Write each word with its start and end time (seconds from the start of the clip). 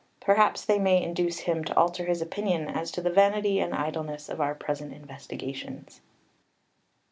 Perhaps 0.19 0.65
they 0.65 0.79
may 0.79 0.99
induce 0.99 1.41
him 1.41 1.63
to 1.63 1.77
alter 1.77 2.05
his 2.05 2.23
opinion 2.23 2.67
as 2.67 2.89
to 2.89 3.01
the 3.01 3.11
vanity 3.11 3.59
and 3.59 3.71
idleness 3.71 4.29
of 4.29 4.41
our 4.41 4.55
present 4.55 4.93
investigations. 4.93 6.01